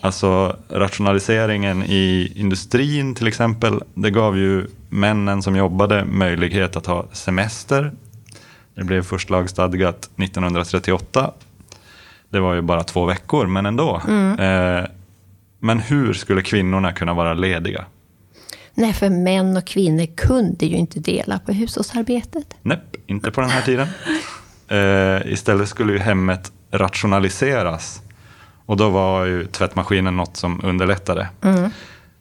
Alltså 0.01 0.57
rationaliseringen 0.69 1.83
i 1.83 2.33
industrin 2.37 3.15
till 3.15 3.27
exempel, 3.27 3.83
det 3.95 4.11
gav 4.11 4.39
ju 4.39 4.67
männen 4.89 5.43
som 5.43 5.57
jobbade 5.57 6.05
möjlighet 6.05 6.77
att 6.77 6.87
ha 6.87 7.07
semester. 7.13 7.93
Det 8.75 8.85
blev 8.85 9.03
först 9.03 9.31
lagstadgat 9.31 10.11
1938. 10.17 11.31
Det 12.29 12.41
var 12.41 12.55
ju 12.55 12.61
bara 12.61 12.83
två 12.83 13.05
veckor, 13.05 13.47
men 13.47 13.67
ändå. 13.67 14.03
Eh, 14.39 14.85
men 15.61 15.81
hur 15.81 16.13
skulle 16.13 16.43
kvinnorna 16.43 16.93
kunna 16.93 17.15
vara 17.15 17.35
lediga? 17.35 17.85
Nej, 18.75 18.93
för 18.93 19.11
män 19.11 19.57
och 19.57 19.67
kvinnor 19.67 20.07
kunde 20.17 20.67
ju 20.67 20.77
inte 20.77 21.01
dela 21.01 21.39
på 21.39 21.53
hushållsarbetet. 21.53 22.55
Nej, 22.63 22.81
inte 23.07 23.31
på 23.31 23.41
den 23.41 23.51
här 23.51 23.63
tiden. 23.63 23.89
Eh, 24.69 25.33
istället 25.33 25.69
skulle 25.69 25.93
ju 25.93 25.99
hemmet 25.99 26.53
rationaliseras. 26.71 28.03
Och 28.67 28.77
då 28.77 28.91
var 28.91 29.25
ju 29.25 29.47
tvättmaskinen 29.47 30.17
något 30.17 30.37
som 30.37 30.61
underlättade. 30.65 31.29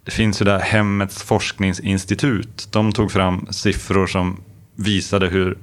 Det 0.03 0.11
finns 0.11 0.41
ju 0.41 0.45
där 0.45 0.59
Hemmets 0.59 1.23
forskningsinstitut. 1.23 2.67
De 2.71 2.91
tog 2.91 3.11
fram 3.11 3.47
siffror 3.49 4.07
som 4.07 4.37
visade 4.75 5.27
hur 5.27 5.57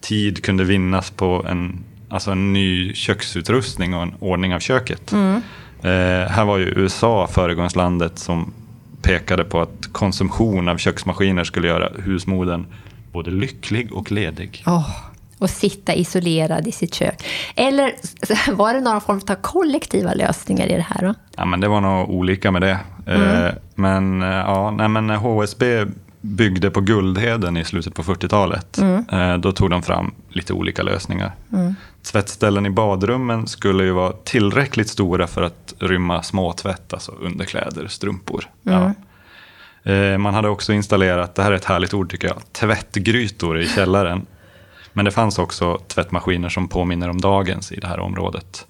tid 0.00 0.44
kunde 0.44 0.64
vinnas 0.64 1.10
på 1.10 1.46
en, 1.48 1.84
alltså 2.08 2.30
en 2.30 2.52
ny 2.52 2.94
köksutrustning 2.94 3.94
och 3.94 4.02
en 4.02 4.14
ordning 4.18 4.54
av 4.54 4.60
köket. 4.60 5.12
Eh, 5.82 6.28
här 6.28 6.44
var 6.44 6.58
ju 6.58 6.64
USA 6.64 7.26
föregångslandet 7.26 8.18
som 8.18 8.52
pekade 9.02 9.44
på 9.44 9.60
att 9.60 9.88
konsumtion 9.92 10.68
av 10.68 10.76
köksmaskiner 10.76 11.44
skulle 11.44 11.68
göra 11.68 11.88
husmodern 11.98 12.66
både 13.12 13.30
lycklig 13.30 13.92
och 13.92 14.12
ledig. 14.12 14.62
Åh, 14.66 14.90
och 15.40 15.50
sitta 15.50 15.94
isolerad 15.94 16.66
i 16.66 16.72
sitt 16.72 16.94
kök. 16.94 17.24
Eller 17.54 17.94
var 18.52 18.74
det 18.74 18.80
någon 18.80 19.00
form 19.00 19.20
av 19.28 19.34
kollektiva 19.34 20.12
lösningar 20.14 20.66
i 20.66 20.76
det 20.76 20.86
här? 20.88 21.06
Då? 21.06 21.14
Ja, 21.36 21.44
men 21.44 21.60
det 21.60 21.68
var 21.68 21.80
nog 21.80 22.10
olika 22.10 22.50
med 22.50 22.62
det. 22.62 22.78
Eh, 23.06 23.54
men, 23.74 24.22
eh, 24.22 24.28
ja, 24.28 24.70
nej, 24.70 24.88
men 24.88 25.10
HSB 25.10 25.86
byggde 26.20 26.70
på 26.70 26.80
Guldheden 26.80 27.56
i 27.56 27.64
slutet 27.64 27.94
på 27.94 28.02
40-talet. 28.02 28.78
Eh, 29.12 29.36
då 29.36 29.52
tog 29.52 29.70
de 29.70 29.82
fram 29.82 30.14
lite 30.28 30.52
olika 30.52 30.82
lösningar. 30.82 31.32
Tvättställen 32.02 32.66
i 32.66 32.70
badrummen 32.70 33.46
skulle 33.46 33.84
ju 33.84 33.90
vara 33.90 34.12
tillräckligt 34.12 34.88
stora 34.88 35.26
för 35.26 35.42
att 35.42 35.74
rymma 35.78 36.22
småtvätt, 36.22 36.92
alltså 36.92 37.12
underkläder, 37.12 37.86
strumpor. 37.86 38.44
Ja. 38.62 38.92
Eh, 39.82 40.18
man 40.18 40.34
hade 40.34 40.48
också 40.48 40.72
installerat, 40.72 41.34
det 41.34 41.42
här 41.42 41.52
är 41.52 41.56
ett 41.56 41.64
härligt 41.64 41.94
ord 41.94 42.10
tycker 42.10 42.28
jag, 42.28 42.52
tvättgrytor 42.52 43.60
i 43.60 43.68
källaren. 43.68 44.26
Men 44.92 45.04
det 45.04 45.10
fanns 45.10 45.38
också 45.38 45.78
tvättmaskiner 45.88 46.48
som 46.48 46.68
påminner 46.68 47.08
om 47.08 47.20
dagens 47.20 47.72
i 47.72 47.80
det 47.80 47.86
här 47.86 48.00
området. 48.00 48.66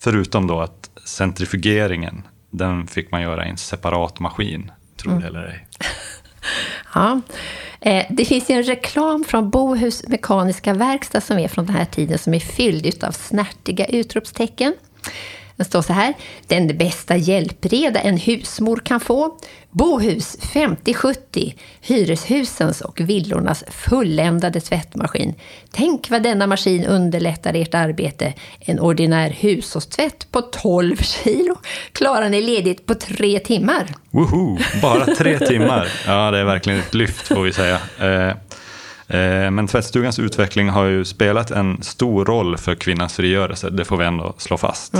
Förutom 0.00 0.46
då 0.46 0.60
att 0.60 0.90
centrifugeringen, 1.04 2.22
den 2.50 2.86
fick 2.86 3.10
man 3.10 3.22
göra 3.22 3.46
i 3.46 3.50
en 3.50 3.56
separat 3.56 4.20
maskin, 4.20 4.70
tror 4.96 5.12
Mm. 5.12 5.22
det 5.22 5.28
eller 5.28 5.46
ej. 5.46 5.66
Ja. 6.94 7.20
Eh, 7.80 8.06
Det 8.10 8.24
finns 8.24 8.50
ju 8.50 8.54
en 8.54 8.62
reklam 8.62 9.24
från 9.24 9.50
Bohus 9.50 10.08
Mekaniska 10.08 10.74
Verkstad 10.74 11.20
som 11.20 11.38
är 11.38 11.48
från 11.48 11.66
den 11.66 11.74
här 11.76 11.84
tiden 11.84 12.18
som 12.18 12.34
är 12.34 12.40
fylld 12.40 13.04
av 13.04 13.12
snärtiga 13.12 13.84
utropstecken. 13.86 14.74
Det 15.58 15.64
står 15.64 15.82
så 15.82 15.92
här. 15.92 16.14
Den 16.46 16.78
bästa 16.78 17.16
hjälpreda 17.16 18.00
en 18.00 18.16
husmor 18.16 18.80
kan 18.84 19.00
få. 19.00 19.38
Bohus 19.70 20.36
5070. 20.52 21.54
Hyreshusens 21.80 22.80
och 22.80 23.00
villornas 23.00 23.64
fulländade 23.68 24.60
tvättmaskin. 24.60 25.34
Tänk 25.70 26.10
vad 26.10 26.22
denna 26.22 26.46
maskin 26.46 26.84
underlättar 26.84 27.54
ert 27.54 27.74
arbete. 27.74 28.32
En 28.60 28.80
ordinär 28.80 29.30
hushållstvätt 29.30 30.32
på 30.32 30.40
12 30.40 30.96
kilo 30.96 31.56
klarar 31.92 32.28
ni 32.28 32.40
ledigt 32.40 32.86
på 32.86 32.94
tre 32.94 33.38
timmar. 33.38 33.86
Woho! 34.10 34.58
Bara 34.82 35.04
tre 35.14 35.38
timmar. 35.38 35.88
Ja, 36.06 36.30
det 36.30 36.38
är 36.38 36.44
verkligen 36.44 36.78
ett 36.78 36.94
lyft 36.94 37.28
får 37.28 37.42
vi 37.42 37.52
säga. 37.52 37.80
Eh, 37.98 38.28
eh, 39.20 39.50
Men 39.50 39.66
tvättstugans 39.66 40.18
utveckling 40.18 40.68
har 40.68 40.84
ju 40.84 41.04
spelat 41.04 41.50
en 41.50 41.82
stor 41.82 42.24
roll 42.24 42.56
för 42.58 42.74
kvinnans 42.74 43.14
frigörelse, 43.14 43.70
det 43.70 43.84
får 43.84 43.96
vi 43.96 44.04
ändå 44.04 44.34
slå 44.38 44.56
fast. 44.56 44.94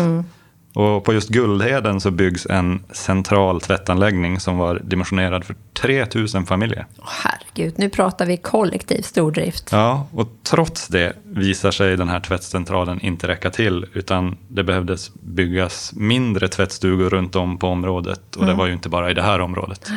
Och 0.74 1.04
på 1.04 1.12
just 1.12 1.28
Guldheden 1.28 2.00
så 2.00 2.10
byggs 2.10 2.46
en 2.46 2.82
central 2.92 3.60
tvättanläggning 3.60 4.40
som 4.40 4.58
var 4.58 4.80
dimensionerad 4.84 5.44
för 5.44 5.56
3000 5.80 6.46
familjer. 6.46 6.86
Åh, 6.98 7.04
Herregud, 7.24 7.74
nu 7.78 7.88
pratar 7.90 8.26
vi 8.26 8.36
kollektiv 8.36 9.02
stordrift. 9.02 9.68
Ja, 9.72 10.06
och 10.12 10.28
trots 10.42 10.88
det 10.88 11.12
visar 11.24 11.70
sig 11.70 11.96
den 11.96 12.08
här 12.08 12.20
tvättcentralen 12.20 13.00
inte 13.00 13.28
räcka 13.28 13.50
till, 13.50 13.86
utan 13.92 14.36
det 14.48 14.64
behövdes 14.64 15.14
byggas 15.14 15.92
mindre 15.96 16.48
tvättstugor 16.48 17.10
runt 17.10 17.36
om 17.36 17.58
på 17.58 17.68
området. 17.68 18.36
Och 18.36 18.46
det 18.46 18.54
var 18.54 18.66
ju 18.66 18.72
inte 18.72 18.88
bara 18.88 19.10
i 19.10 19.14
det 19.14 19.22
här 19.22 19.40
området. 19.40 19.90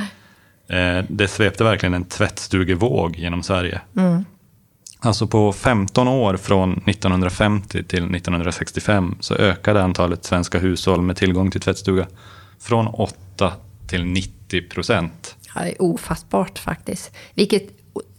Eh, 0.69 1.03
Det 1.09 1.27
svepte 1.27 1.63
verkligen 1.63 1.93
en 1.93 2.05
tvättstugevåg 2.05 3.15
genom 3.17 3.43
Sverige. 3.43 3.81
Alltså 5.03 5.27
på 5.27 5.53
15 5.53 6.07
år 6.07 6.37
från 6.37 6.73
1950 6.73 7.83
till 7.83 8.15
1965 8.15 9.15
så 9.19 9.35
ökade 9.35 9.83
antalet 9.83 10.25
svenska 10.25 10.59
hushåll 10.59 11.01
med 11.01 11.15
tillgång 11.15 11.51
till 11.51 11.61
tvättstuga 11.61 12.07
från 12.59 12.87
8 12.87 13.53
till 13.87 14.05
90 14.05 14.69
procent. 14.69 15.35
Ja, 15.55 15.61
det 15.61 15.69
är 15.69 15.81
ofattbart 15.81 16.59
faktiskt. 16.59 17.11
Vilket 17.33 17.63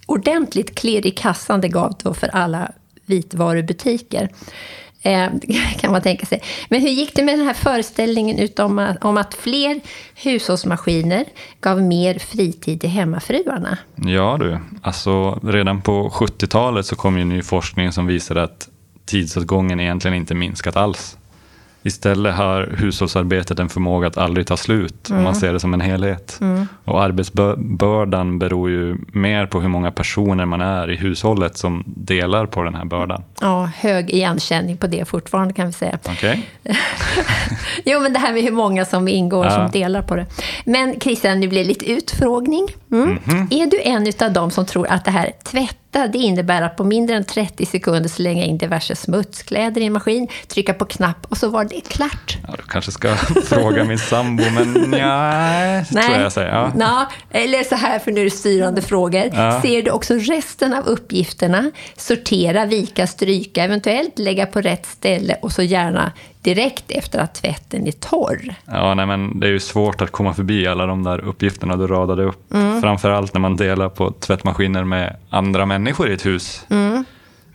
ordentligt 0.07 0.75
klirr 0.75 1.07
i 1.07 1.11
kassan 1.11 1.61
det 1.61 1.69
gav 1.69 1.95
då 2.03 2.15
för 2.15 2.29
alla 2.29 2.73
vitvarubutiker. 3.07 4.29
Eh, 5.03 5.29
kan 5.79 5.93
man 5.93 6.03
tänka 6.03 6.27
sig. 6.27 6.43
Men 6.69 6.81
hur 6.81 6.89
gick 6.89 7.15
det 7.15 7.23
med 7.23 7.39
den 7.39 7.47
här 7.47 7.55
föreställningen 7.55 8.39
utom 8.39 8.79
att, 8.79 9.05
om 9.05 9.17
att 9.17 9.35
fler 9.35 9.81
hushållsmaskiner 10.15 11.25
gav 11.61 11.83
mer 11.83 12.19
fritid 12.19 12.81
till 12.81 12.91
hemmafruarna? 12.91 13.79
Ja 13.97 14.37
du, 14.41 14.59
alltså 14.83 15.41
redan 15.43 15.83
på 15.83 16.09
70-talet 16.09 16.87
så 16.87 16.97
kom 16.97 17.19
ju 17.19 17.25
ny 17.25 17.43
forskning 17.43 17.93
som 17.93 18.07
visade 18.07 18.43
att 18.43 18.69
tidsåtgången 19.05 19.81
egentligen 19.81 20.17
inte 20.17 20.35
minskat 20.35 20.77
alls. 20.77 21.17
Istället 21.85 22.35
har 22.35 22.67
hushållsarbetet 22.79 23.59
en 23.59 23.69
förmåga 23.69 24.07
att 24.09 24.19
aldrig 24.19 24.47
ta 24.47 24.57
slut 24.57 25.11
om 25.11 25.23
man 25.23 25.35
ser 25.35 25.53
det 25.53 25.61
som 25.61 25.75
en 25.75 25.81
helhet. 25.81 26.41
Och 26.85 27.03
arbetsbördan 27.03 28.39
beror 28.39 28.71
ju 28.71 28.97
mer 29.13 29.47
på 29.47 29.61
hur 29.61 29.69
många 29.69 29.91
personer 29.91 30.45
man 30.47 30.61
är 30.61 30.91
i 30.91 30.97
hushållet 30.97 31.57
som 31.57 31.85
delar 31.87 32.47
på 32.47 32.63
den 32.63 32.75
här 32.75 32.85
bördan. 32.85 33.23
Ja, 33.41 33.71
hög 33.77 34.11
igenkänning 34.11 34.77
på 34.77 34.87
det 34.87 35.09
fortfarande 35.09 35.55
kan 35.55 35.67
vi 35.67 35.73
säga. 35.73 35.99
Okej? 36.09 36.49
Jo, 37.85 38.01
men 38.01 38.13
det 38.13 38.19
här 38.19 38.33
med 38.33 38.43
hur 38.43 38.51
många 38.53 38.85
som 38.85 39.09
ingår 39.09 39.45
Ja. 39.45 39.51
som 39.51 39.71
delar 39.71 40.03
på 40.03 40.17
det. 40.17 40.27
Men 40.65 41.01
Christian, 41.01 41.41
nu 41.41 41.49
blir 41.49 41.59
det 41.59 41.69
lite 41.69 41.93
utfrågning. 41.93 42.69
Mm. 42.93 43.19
Är 43.51 43.71
du 43.71 43.81
en 43.83 44.13
av 44.27 44.33
dem 44.33 44.51
som 44.51 44.67
tror 44.67 44.87
att 44.87 45.05
det 45.05 45.11
här 45.11 45.33
tvätta, 45.93 46.09
det 46.09 46.19
innebär 46.19 46.63
att 46.63 46.77
på 46.77 46.85
mindre 46.85 47.17
än 47.17 47.25
30 47.25 47.67
sekunder 47.67 48.09
slänga 48.09 48.45
in 48.45 48.59
diverse 48.59 48.97
smutskläder 48.97 49.81
i 49.81 49.85
en 49.85 49.93
maskin, 49.93 50.29
trycka 50.49 50.75
på 50.75 50.85
knapp 50.85 51.27
och 51.29 51.37
så 51.37 51.49
var 51.49 51.65
det 51.65 51.81
klart? 51.81 52.39
Ja, 52.49 52.55
du 52.57 52.63
kanske 52.63 52.93
ska 52.93 53.17
fråga 53.45 53.85
min 53.85 53.99
sambo, 53.99 54.45
men 54.55 54.91
nej, 54.91 55.85
tror 55.85 56.21
jag 56.21 56.33
säger. 56.33 56.49
Ja. 56.49 56.73
Nå, 56.75 57.07
eller 57.31 57.65
så 57.65 57.75
här, 57.75 57.99
för 57.99 58.13
nu 58.13 58.21
är 58.21 58.25
det 58.25 58.31
styrande 58.31 58.83
frågor. 58.83 59.31
Ja. 59.33 59.63
Ser 59.63 59.83
du 59.83 59.91
också 59.91 60.15
resten 60.15 60.75
av 60.75 60.87
uppgifterna? 60.87 61.71
Sortera, 61.97 62.67
vika, 62.67 63.07
stryka, 63.07 63.65
eventuellt 63.65 64.19
lägga 64.19 64.47
på 64.47 64.61
rätt 64.61 64.87
ställe 64.87 65.37
och 65.43 65.53
så 65.53 65.63
gärna 65.63 66.13
direkt 66.43 66.91
efter 66.91 67.19
att 67.19 67.35
tvätten 67.35 67.87
är 67.87 67.93
torr. 67.93 68.55
Ja, 68.65 68.95
nej, 68.95 69.07
men 69.07 69.41
det 69.41 69.47
är 69.47 69.51
ju 69.51 69.61
svårt 69.61 70.01
att 70.01 70.11
komma 70.11 70.35
förbi 70.35 70.67
alla 70.67 70.87
de 70.87 71.03
där 71.05 71.19
uppgifterna 71.19 71.77
du 71.77 71.87
radade 71.87 72.25
upp. 72.25 72.55
Framförallt 72.81 73.35
när 73.35 73.41
man 73.41 73.57
delar 73.57 73.89
på 73.89 74.13
tvättmaskiner 74.13 74.85
med 74.85 75.17
andra 75.31 75.67
människor 75.67 76.11
i 76.11 76.15
ett 76.15 76.27
hus. 76.27 76.67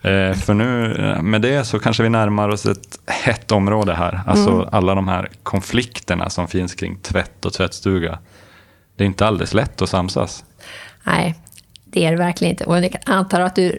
Eh, 0.02 0.34
för 0.34 0.54
nu 0.54 0.94
eh, 0.94 1.22
med 1.22 1.42
det 1.42 1.64
så 1.64 1.78
kanske 1.78 2.02
vi 2.02 2.08
närmar 2.08 2.48
oss 2.48 2.66
ett 2.66 2.98
hett 3.06 3.52
område 3.52 3.94
här. 3.94 4.20
Alltså 4.26 4.68
alla 4.72 4.94
de 4.94 5.08
här 5.08 5.30
konflikterna 5.42 6.30
som 6.30 6.48
finns 6.48 6.74
kring 6.74 6.96
tvätt 6.96 7.44
och 7.44 7.52
tvättstuga. 7.52 8.18
Det 8.96 9.04
är 9.04 9.06
inte 9.06 9.26
alldeles 9.26 9.54
lätt 9.54 9.82
att 9.82 9.88
samsas. 9.88 10.44
Nej, 11.04 11.34
det 11.84 12.04
är 12.04 12.10
det 12.10 12.16
verkligen 12.16 12.50
inte. 12.50 12.64
Och 12.64 12.78
jag 12.78 12.96
antar 13.06 13.40
att 13.40 13.54
du 13.54 13.78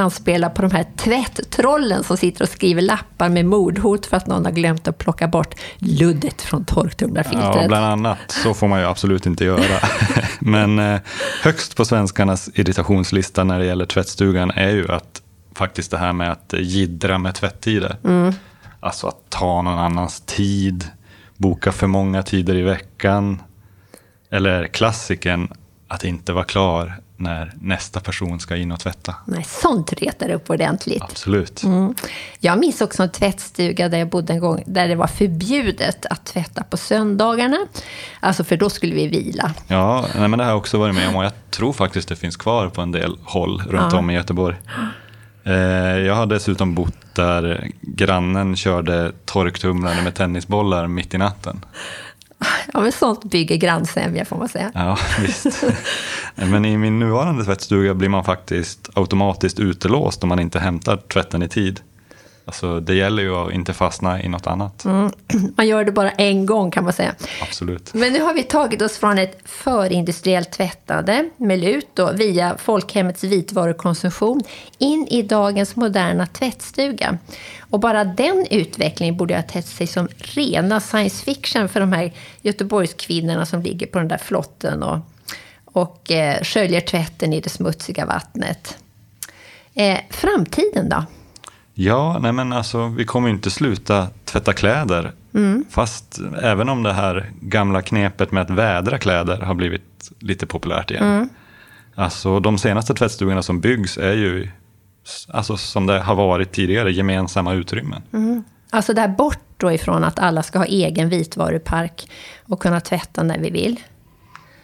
anspelar 0.00 0.50
på 0.50 0.62
de 0.62 0.70
här 0.70 0.86
tvätttrollen 0.96 2.04
som 2.04 2.16
sitter 2.16 2.42
och 2.42 2.48
skriver 2.48 2.82
lappar 2.82 3.28
med 3.28 3.46
mordhot 3.46 4.06
för 4.06 4.16
att 4.16 4.26
någon 4.26 4.44
har 4.44 4.52
glömt 4.52 4.88
att 4.88 4.98
plocka 4.98 5.28
bort 5.28 5.54
luddet 5.78 6.42
från 6.42 6.64
torktumlarfiltret. 6.64 7.56
Ja, 7.56 7.68
bland 7.68 7.84
annat. 7.84 8.18
Så 8.28 8.54
får 8.54 8.68
man 8.68 8.80
ju 8.80 8.86
absolut 8.86 9.26
inte 9.26 9.44
göra. 9.44 9.80
Men 10.38 10.78
eh, 10.78 11.00
högst 11.42 11.76
på 11.76 11.84
svenskarnas 11.84 12.50
irritationslista 12.54 13.44
när 13.44 13.58
det 13.58 13.66
gäller 13.66 13.86
tvättstugan 13.86 14.50
är 14.50 14.70
ju 14.70 14.92
att 14.92 15.22
faktiskt 15.54 15.90
det 15.90 15.98
här 15.98 16.12
med 16.12 16.32
att 16.32 16.54
jiddra 16.58 17.18
med 17.18 17.34
tvättider. 17.34 17.96
Alltså 18.80 19.06
att 19.06 19.30
ta 19.30 19.62
någon 19.62 19.78
annans 19.78 20.20
tid, 20.20 20.84
boka 21.36 21.72
för 21.72 21.86
många 21.86 22.22
tider 22.22 22.54
i 22.54 22.62
veckan. 22.62 23.42
Eller 24.30 24.66
klassiken 24.66 25.48
att 25.88 26.04
inte 26.04 26.32
vara 26.32 26.44
klar 26.44 27.00
när 27.20 27.52
nästa 27.60 28.00
person 28.00 28.40
ska 28.40 28.56
in 28.56 28.72
och 28.72 28.80
tvätta. 28.80 29.14
Nej, 29.24 29.44
sånt 29.44 29.92
retar 29.92 30.30
upp 30.30 30.50
ordentligt. 30.50 31.02
Absolut. 31.02 31.62
Mm. 31.62 31.94
Jag 32.38 32.58
minns 32.58 32.80
också 32.80 33.02
en 33.02 33.10
tvättstuga 33.10 33.88
där 33.88 33.98
jag 33.98 34.08
bodde 34.08 34.32
en 34.32 34.40
gång 34.40 34.62
där 34.66 34.88
det 34.88 34.94
var 34.94 35.06
förbjudet 35.06 36.06
att 36.06 36.24
tvätta 36.26 36.64
på 36.64 36.76
söndagarna. 36.76 37.58
Alltså 38.20 38.44
för 38.44 38.56
då 38.56 38.70
skulle 38.70 38.94
vi 38.94 39.06
vila. 39.08 39.54
Ja, 39.68 40.04
nej, 40.18 40.28
men 40.28 40.38
det 40.38 40.44
har 40.44 40.50
jag 40.50 40.58
också 40.58 40.78
varit 40.78 40.94
med 40.94 41.08
om 41.08 41.16
och 41.16 41.24
jag 41.24 41.32
tror 41.50 41.72
faktiskt 41.72 42.08
det 42.08 42.16
finns 42.16 42.36
kvar 42.36 42.68
på 42.68 42.80
en 42.80 42.92
del 42.92 43.16
håll 43.24 43.62
runt 43.68 43.92
Ja. 43.92 43.98
om 43.98 44.10
i 44.10 44.14
Göteborg. 44.14 44.56
Eh, 45.44 45.54
jag 45.98 46.14
har 46.14 46.26
dessutom 46.26 46.74
bott 46.74 46.94
där 47.14 47.70
grannen 47.80 48.56
körde 48.56 49.12
torktumlare 49.24 50.02
med 50.02 50.14
tennisbollar 50.14 50.86
mitt 50.86 51.14
i 51.14 51.18
natten. 51.18 51.64
Ja, 52.72 52.80
men 52.80 52.92
sånt 52.92 53.24
bygger 53.24 53.56
grannsämja 53.56 54.24
får 54.24 54.36
man 54.36 54.48
säga. 54.48 54.70
Ja, 54.74 54.98
visst. 55.20 55.64
Men 56.34 56.64
i 56.64 56.76
min 56.76 56.98
nuvarande 56.98 57.44
tvättstuga 57.44 57.94
blir 57.94 58.08
man 58.08 58.24
faktiskt 58.24 58.88
automatiskt 58.94 59.60
utelåst 59.60 60.22
om 60.22 60.28
man 60.28 60.40
inte 60.40 60.58
hämtar 60.58 60.96
tvätten 60.96 61.42
i 61.42 61.48
tid. 61.48 61.80
Alltså, 62.50 62.80
det 62.80 62.94
gäller 62.94 63.22
ju 63.22 63.34
att 63.34 63.52
inte 63.52 63.72
fastna 63.72 64.22
i 64.22 64.28
något 64.28 64.46
annat. 64.46 64.84
Man 65.56 65.66
gör 65.68 65.84
det 65.84 65.92
bara 65.92 66.10
en 66.10 66.46
gång 66.46 66.70
kan 66.70 66.84
man 66.84 66.92
säga. 66.92 67.14
Absolut. 67.42 67.94
Men 67.94 68.12
nu 68.12 68.20
har 68.20 68.34
vi 68.34 68.42
tagit 68.42 68.82
oss 68.82 68.98
från 68.98 69.18
ett 69.18 69.38
förindustriellt 69.44 70.52
tvättande 70.52 71.30
med 71.36 71.58
lut 71.58 71.88
då, 71.94 72.12
via 72.12 72.56
folkhemmets 72.58 73.24
vitvärukonsumtion 73.24 74.42
in 74.78 75.06
i 75.10 75.22
dagens 75.22 75.76
moderna 75.76 76.26
tvättstuga. 76.26 77.18
Och 77.60 77.80
bara 77.80 78.04
den 78.04 78.46
utvecklingen 78.50 79.16
borde 79.16 79.34
ha 79.34 79.42
tett 79.42 79.66
sig 79.66 79.86
som 79.86 80.08
rena 80.18 80.80
science 80.80 81.24
fiction 81.24 81.68
för 81.68 81.80
de 81.80 81.92
här 81.92 82.12
Göteborgskvinnorna 82.42 83.46
som 83.46 83.62
ligger 83.62 83.86
på 83.86 83.98
den 83.98 84.08
där 84.08 84.18
flotten 84.18 84.82
och, 84.82 84.98
och 85.64 86.10
eh, 86.10 86.42
sköljer 86.42 86.80
tvätten 86.80 87.32
i 87.32 87.40
det 87.40 87.50
smutsiga 87.50 88.06
vattnet. 88.06 88.78
Eh, 89.74 89.98
framtiden 90.10 90.88
då? 90.88 91.04
Ja, 91.82 92.18
nej 92.18 92.32
men 92.32 92.52
alltså, 92.52 92.88
vi 92.88 93.04
kommer 93.04 93.28
ju 93.28 93.34
inte 93.34 93.50
sluta 93.50 94.08
tvätta 94.24 94.52
kläder. 94.52 95.12
Fast 95.70 96.20
även 96.42 96.68
om 96.68 96.82
det 96.82 96.92
här 96.92 97.30
gamla 97.40 97.82
knepet 97.82 98.32
med 98.32 98.42
att 98.42 98.50
vädra 98.50 98.98
kläder 98.98 99.40
har 99.40 99.54
blivit 99.54 100.10
lite 100.18 100.46
populärt 100.46 100.90
igen. 100.90 101.28
Alltså 101.94 102.40
de 102.40 102.58
senaste 102.58 102.94
tvättstugorna 102.94 103.42
som 103.42 103.60
byggs 103.60 103.98
är 103.98 104.12
ju, 104.12 104.48
alltså 105.28 105.56
som 105.56 105.86
det 105.86 106.00
har 106.00 106.14
varit 106.14 106.52
tidigare, 106.52 106.92
gemensamma 106.92 107.52
utrymmen. 107.52 108.02
Alltså 108.70 108.92
där 108.92 109.08
bort 109.08 109.44
då 109.56 109.72
ifrån 109.72 110.04
att 110.04 110.18
alla 110.18 110.42
ska 110.42 110.58
ha 110.58 110.66
egen 110.66 111.08
vitvarupark 111.08 112.10
och 112.46 112.62
kunna 112.62 112.80
tvätta 112.80 113.22
när 113.22 113.38
vi 113.38 113.50
vill. 113.50 113.80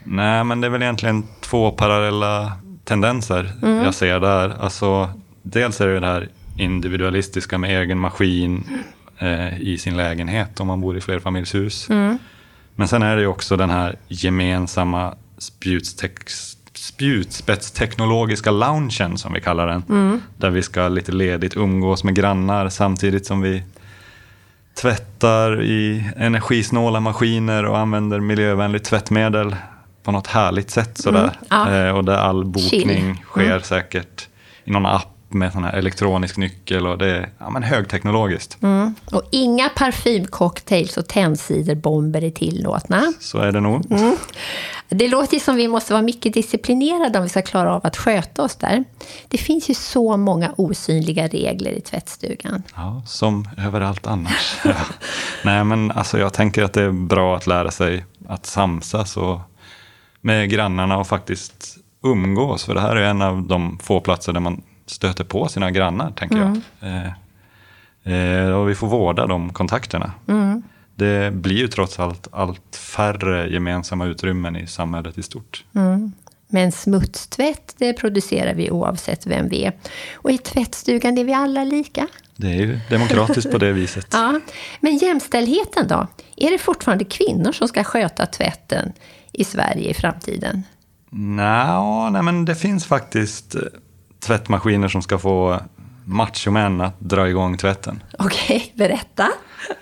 Nej, 0.04 0.44
men 0.44 0.60
det 0.60 0.66
är 0.66 0.70
väl 0.70 0.82
egentligen 0.82 1.24
två 1.40 1.70
parallella 1.70 2.52
tendenser 2.84 3.52
jag 3.62 3.94
ser 3.94 4.20
där. 4.20 4.56
Alltså, 4.60 5.10
dels 5.42 5.80
är 5.80 5.86
det 5.86 6.00
det 6.00 6.06
här 6.06 6.28
individualistiska 6.56 7.58
med 7.58 7.82
egen 7.82 7.98
maskin, 7.98 8.64
eh, 9.18 9.60
i 9.60 9.78
sin 9.78 9.96
lägenhet 9.96 10.60
om 10.60 10.66
man 10.66 10.80
bor 10.80 10.96
i 10.96 11.00
flerfamiljshus. 11.00 11.90
Mm. 11.90 12.18
Men 12.74 12.88
sen 12.88 13.02
är 13.02 13.16
det 13.16 13.22
ju 13.22 13.28
också 13.28 13.56
den 13.56 13.70
här 13.70 13.96
gemensamma 14.08 15.14
spjutspetsteknologiska 16.74 18.50
loungen 18.50 19.18
som 19.18 19.32
vi 19.32 19.40
kallar 19.40 19.66
den. 19.66 19.82
Mm. 19.88 20.22
Där 20.36 20.50
vi 20.50 20.62
ska 20.62 20.88
lite 20.88 21.12
ledigt 21.12 21.56
umgås 21.56 22.04
med 22.04 22.14
grannar 22.14 22.68
samtidigt 22.68 23.26
som 23.26 23.40
vi 23.40 23.62
tvättar 24.74 25.62
i 25.62 26.04
energisnåla 26.16 27.00
maskiner 27.00 27.64
och 27.64 27.78
använder 27.78 28.20
miljövänligt 28.20 28.84
tvättmedel 28.84 29.56
på 30.02 30.12
något 30.12 30.26
härligt 30.26 30.70
sätt. 30.70 30.98
Sådär. 30.98 31.20
Mm, 31.20 31.34
ja. 31.50 31.72
eh, 31.72 31.96
och 31.96 32.04
där 32.04 32.18
all 32.18 32.44
bokning 32.44 33.14
Chill. 33.14 33.16
sker 33.24 33.46
mm. 33.46 33.62
säkert 33.62 34.28
i 34.64 34.70
någon 34.70 34.86
app 34.86 35.15
med 35.28 35.52
sån 35.52 35.64
här 35.64 35.72
elektronisk 35.72 36.36
nyckel 36.36 36.86
och 36.86 36.98
det 36.98 37.16
är 37.16 37.28
ja, 37.38 37.50
men 37.50 37.62
högteknologiskt. 37.62 38.62
Mm. 38.62 38.94
Och 39.12 39.22
inga 39.30 39.68
parfymcocktails 39.68 40.96
och 40.96 41.08
tändsiderbomber 41.08 42.24
är 42.24 42.30
tillåtna. 42.30 43.12
Så 43.20 43.38
är 43.38 43.52
det 43.52 43.60
nog. 43.60 43.92
Mm. 43.92 44.16
Det 44.88 45.08
låter 45.08 45.34
ju 45.34 45.40
som 45.40 45.56
vi 45.56 45.68
måste 45.68 45.92
vara 45.92 46.02
mycket 46.02 46.34
disciplinerade 46.34 47.18
om 47.18 47.22
vi 47.22 47.28
ska 47.28 47.42
klara 47.42 47.74
av 47.74 47.86
att 47.86 47.96
sköta 47.96 48.42
oss 48.42 48.56
där. 48.56 48.84
Det 49.28 49.38
finns 49.38 49.70
ju 49.70 49.74
så 49.74 50.16
många 50.16 50.52
osynliga 50.56 51.28
regler 51.28 51.70
i 51.70 51.80
tvättstugan. 51.80 52.62
Ja, 52.74 53.02
som 53.06 53.48
överallt 53.58 54.06
annars. 54.06 54.56
Nej, 55.44 55.64
men 55.64 55.90
alltså 55.90 56.18
jag 56.18 56.32
tänker 56.32 56.62
att 56.62 56.72
det 56.72 56.82
är 56.82 56.92
bra 56.92 57.36
att 57.36 57.46
lära 57.46 57.70
sig 57.70 58.04
att 58.28 58.46
samsas 58.46 59.16
och 59.16 59.40
med 60.20 60.50
grannarna 60.50 60.98
och 60.98 61.06
faktiskt 61.06 61.76
umgås. 62.02 62.64
För 62.64 62.74
det 62.74 62.80
här 62.80 62.96
är 62.96 63.10
en 63.10 63.22
av 63.22 63.42
de 63.42 63.78
få 63.78 64.00
platser 64.00 64.32
där 64.32 64.40
man 64.40 64.62
stöter 64.86 65.24
på 65.24 65.48
sina 65.48 65.70
grannar, 65.70 66.10
tänker 66.10 66.36
mm. 66.36 66.62
jag. 66.80 66.90
Eh, 68.04 68.44
eh, 68.44 68.50
och 68.50 68.68
vi 68.68 68.74
får 68.74 68.86
vårda 68.86 69.26
de 69.26 69.52
kontakterna. 69.52 70.12
Mm. 70.28 70.62
Det 70.94 71.32
blir 71.32 71.56
ju 71.56 71.68
trots 71.68 72.00
allt 72.00 72.28
allt 72.32 72.76
färre 72.76 73.48
gemensamma 73.48 74.06
utrymmen 74.06 74.56
i 74.56 74.66
samhället 74.66 75.18
i 75.18 75.22
stort. 75.22 75.64
Mm. 75.74 76.12
Men 76.48 76.72
smutstvätt, 76.72 77.74
det 77.78 77.92
producerar 77.92 78.54
vi 78.54 78.70
oavsett 78.70 79.26
vem 79.26 79.48
vi 79.48 79.64
är. 79.64 79.72
Och 80.14 80.30
i 80.30 80.38
tvättstugan 80.38 81.18
är 81.18 81.24
vi 81.24 81.32
alla 81.32 81.64
lika. 81.64 82.08
Det 82.36 82.46
är 82.46 82.54
ju 82.54 82.80
demokratiskt 82.90 83.50
på 83.50 83.58
det 83.58 83.72
viset. 83.72 84.06
ja. 84.12 84.40
Men 84.80 84.96
jämställdheten 84.96 85.88
då? 85.88 86.06
Är 86.36 86.50
det 86.50 86.58
fortfarande 86.58 87.04
kvinnor 87.04 87.52
som 87.52 87.68
ska 87.68 87.84
sköta 87.84 88.26
tvätten 88.26 88.92
i 89.32 89.44
Sverige 89.44 89.90
i 89.90 89.94
framtiden? 89.94 90.62
Nå, 91.10 92.10
nej, 92.10 92.22
men 92.22 92.44
det 92.44 92.54
finns 92.54 92.86
faktiskt 92.86 93.54
eh, 93.54 93.62
tvättmaskiner 94.26 94.88
som 94.88 95.02
ska 95.02 95.18
få 95.18 95.60
machomän 96.04 96.80
att 96.80 97.00
dra 97.00 97.28
igång 97.28 97.56
tvätten. 97.56 98.02
Okej, 98.18 98.56
okay, 98.56 98.88
berätta. 98.88 99.28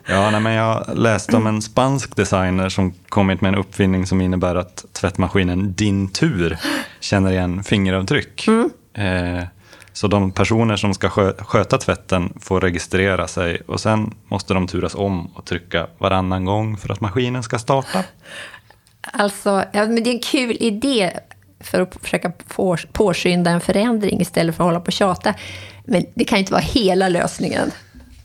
Ja, 0.06 0.30
nej, 0.30 0.40
men 0.40 0.52
jag 0.52 0.84
läste 0.94 1.36
om 1.36 1.46
en 1.46 1.62
spansk 1.62 2.16
designer 2.16 2.68
som 2.68 2.94
kommit 3.08 3.40
med 3.40 3.48
en 3.48 3.58
uppfinning 3.58 4.06
som 4.06 4.20
innebär 4.20 4.54
att 4.54 4.84
tvättmaskinen 4.92 5.74
Din 5.74 6.08
tur 6.08 6.58
känner 7.00 7.32
igen 7.32 7.64
fingeravtryck. 7.64 8.48
Mm. 8.48 8.70
Eh, 8.94 9.44
så 9.92 10.06
de 10.08 10.32
personer 10.32 10.76
som 10.76 10.94
ska 10.94 11.10
sköta 11.38 11.78
tvätten 11.78 12.32
får 12.40 12.60
registrera 12.60 13.28
sig 13.28 13.60
och 13.66 13.80
sen 13.80 14.14
måste 14.28 14.54
de 14.54 14.66
turas 14.66 14.94
om 14.94 15.26
och 15.26 15.44
trycka 15.44 15.86
varannan 15.98 16.44
gång 16.44 16.76
för 16.76 16.92
att 16.92 17.00
maskinen 17.00 17.42
ska 17.42 17.58
starta. 17.58 18.04
Alltså, 19.12 19.64
ja, 19.72 19.86
men 19.86 20.02
det 20.02 20.10
är 20.10 20.14
en 20.14 20.20
kul 20.20 20.56
idé 20.60 21.20
för 21.66 21.80
att 21.80 21.96
försöka 22.02 22.32
påskynda 22.92 23.50
en 23.50 23.60
förändring 23.60 24.20
istället 24.20 24.56
för 24.56 24.64
att 24.64 24.68
hålla 24.68 24.80
på 24.80 24.86
och 24.86 24.92
tjata. 24.92 25.34
Men 25.84 26.04
det 26.14 26.24
kan 26.24 26.38
ju 26.38 26.40
inte 26.40 26.52
vara 26.52 26.62
hela 26.62 27.08
lösningen. 27.08 27.70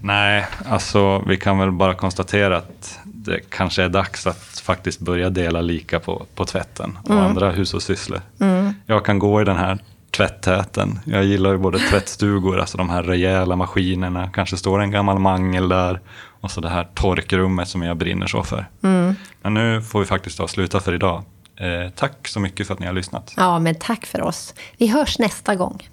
Nej, 0.02 0.46
alltså 0.66 1.24
vi 1.28 1.38
kan 1.38 1.60
väl 1.60 1.72
bara 1.72 1.94
konstatera 1.94 2.58
att 2.58 3.00
det 3.04 3.40
kanske 3.50 3.84
är 3.84 3.90
dags 3.90 4.28
att 4.28 4.62
faktiskt 4.64 5.00
börja 5.00 5.30
dela 5.30 5.62
lika 5.62 6.00
på, 6.00 6.26
på 6.36 6.46
tvätten 6.46 6.98
och 7.04 7.10
mm. 7.10 7.24
andra 7.24 7.52
hushållssysslor. 7.52 8.22
Mm. 8.40 8.74
Jag 8.86 9.06
kan 9.06 9.20
gå 9.20 9.42
i 9.42 9.46
den 9.46 9.58
här 9.58 9.78
tvätttäten. 10.12 11.00
Jag 11.06 11.24
gillar 11.24 11.52
ju 11.52 11.58
både 11.58 11.80
tvättstugor, 11.80 12.60
alltså 12.60 12.78
de 12.78 12.90
här 12.90 13.04
rejäla 13.04 13.56
maskinerna, 13.56 14.30
kanske 14.34 14.58
står 14.58 14.82
en 14.82 14.92
gammal 14.92 15.20
mangel 15.20 15.70
där 15.70 16.00
och 16.42 16.52
så 16.52 16.62
det 16.62 16.70
här 16.70 16.88
torkrummet 16.94 17.68
som 17.68 17.82
jag 17.82 17.98
brinner 17.98 18.28
så 18.28 18.44
för. 18.44 18.66
Mm. 18.84 19.16
Men 19.42 19.54
nu 19.54 19.82
får 19.82 20.00
vi 20.00 20.06
faktiskt 20.06 20.38
ta 20.38 20.48
sluta 20.48 20.80
för 20.80 20.94
idag. 20.94 21.24
Eh, 21.60 21.90
tack 21.90 22.28
så 22.28 22.40
mycket 22.40 22.68
för 22.68 22.74
att 22.74 22.80
ni 22.80 22.86
har 22.86 22.94
lyssnat. 22.94 23.34
Ja, 23.38 23.60
men 23.60 23.76
tack 23.76 24.06
för 24.06 24.22
oss. 24.22 24.54
Vi 24.78 24.88
hörs 24.88 25.20
nästa 25.20 25.56
gång. 25.56 25.88